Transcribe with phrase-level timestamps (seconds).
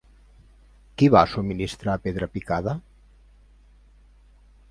[1.01, 2.75] Qui va subministrar pedra picada?